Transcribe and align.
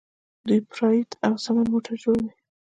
دوی 0.47 0.59
پراید 0.71 1.09
او 1.25 1.33
سمند 1.43 1.67
موټرې 1.73 1.97
جوړوي. 2.03 2.31